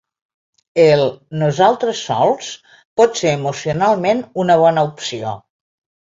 El 0.83 1.01
“nosaltres 1.41 1.99
sols” 2.07 2.47
pot 3.01 3.19
ser 3.19 3.33
emocionalment 3.33 4.23
una 4.45 4.57
bona 4.63 4.87
opció. 4.89 5.35